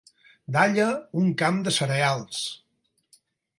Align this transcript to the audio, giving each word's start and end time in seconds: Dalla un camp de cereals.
Dalla 0.55 0.87
un 1.21 1.29
camp 1.43 1.61
de 1.69 1.75
cereals. 1.77 2.43